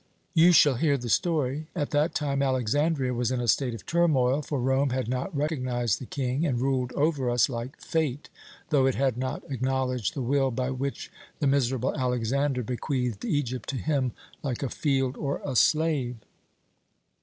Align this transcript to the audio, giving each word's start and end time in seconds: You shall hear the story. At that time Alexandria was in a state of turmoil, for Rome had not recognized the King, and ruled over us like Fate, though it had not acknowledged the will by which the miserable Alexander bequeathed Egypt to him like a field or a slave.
You 0.33 0.51
shall 0.51 0.77
hear 0.77 0.97
the 0.97 1.09
story. 1.09 1.67
At 1.75 1.91
that 1.91 2.15
time 2.15 2.41
Alexandria 2.41 3.13
was 3.13 3.29
in 3.29 3.39
a 3.39 3.47
state 3.47 3.75
of 3.75 3.85
turmoil, 3.85 4.41
for 4.41 4.59
Rome 4.59 4.89
had 4.89 5.07
not 5.07 5.37
recognized 5.37 5.99
the 5.99 6.07
King, 6.07 6.43
and 6.43 6.59
ruled 6.59 6.91
over 6.93 7.29
us 7.29 7.49
like 7.49 7.79
Fate, 7.79 8.27
though 8.71 8.87
it 8.87 8.95
had 8.95 9.15
not 9.15 9.43
acknowledged 9.51 10.15
the 10.15 10.23
will 10.23 10.49
by 10.49 10.71
which 10.71 11.11
the 11.37 11.45
miserable 11.45 11.95
Alexander 11.95 12.63
bequeathed 12.63 13.23
Egypt 13.25 13.69
to 13.69 13.75
him 13.77 14.11
like 14.41 14.63
a 14.63 14.69
field 14.71 15.17
or 15.17 15.39
a 15.45 15.55
slave. 15.55 16.15